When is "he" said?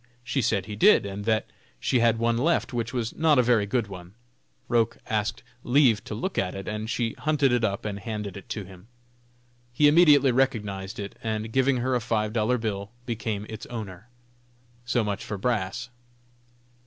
0.65-0.75, 9.71-9.87